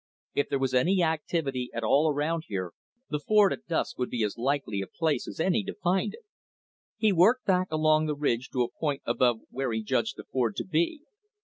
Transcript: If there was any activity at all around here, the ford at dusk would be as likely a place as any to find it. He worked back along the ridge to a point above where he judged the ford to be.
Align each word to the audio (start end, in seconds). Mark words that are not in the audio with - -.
If 0.33 0.49
there 0.49 0.57
was 0.57 0.73
any 0.73 1.03
activity 1.03 1.69
at 1.75 1.83
all 1.83 2.11
around 2.11 2.45
here, 2.47 2.73
the 3.11 3.19
ford 3.19 3.53
at 3.53 3.67
dusk 3.67 3.99
would 3.99 4.09
be 4.09 4.23
as 4.23 4.35
likely 4.35 4.81
a 4.81 4.87
place 4.87 5.27
as 5.27 5.39
any 5.39 5.63
to 5.65 5.75
find 5.75 6.15
it. 6.15 6.25
He 6.97 7.13
worked 7.13 7.45
back 7.45 7.67
along 7.69 8.07
the 8.07 8.15
ridge 8.15 8.49
to 8.53 8.63
a 8.63 8.71
point 8.71 9.03
above 9.05 9.41
where 9.51 9.71
he 9.71 9.83
judged 9.83 10.17
the 10.17 10.23
ford 10.23 10.55
to 10.55 10.65
be. 10.65 11.01